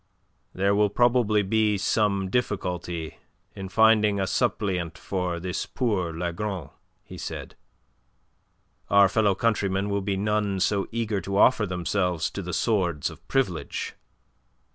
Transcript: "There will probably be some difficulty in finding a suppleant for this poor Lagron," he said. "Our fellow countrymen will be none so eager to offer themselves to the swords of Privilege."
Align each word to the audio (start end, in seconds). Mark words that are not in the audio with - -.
"There 0.55 0.73
will 0.73 0.89
probably 0.89 1.43
be 1.43 1.77
some 1.77 2.31
difficulty 2.31 3.19
in 3.55 3.69
finding 3.69 4.19
a 4.19 4.25
suppleant 4.25 4.97
for 4.97 5.39
this 5.39 5.67
poor 5.67 6.11
Lagron," 6.11 6.71
he 7.03 7.19
said. 7.19 7.55
"Our 8.89 9.07
fellow 9.07 9.35
countrymen 9.35 9.91
will 9.91 10.01
be 10.01 10.17
none 10.17 10.59
so 10.59 10.87
eager 10.91 11.21
to 11.21 11.37
offer 11.37 11.67
themselves 11.67 12.31
to 12.31 12.41
the 12.41 12.51
swords 12.51 13.11
of 13.11 13.27
Privilege." 13.27 13.93